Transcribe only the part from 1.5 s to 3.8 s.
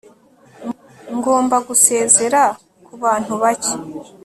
gusezera kubantu bake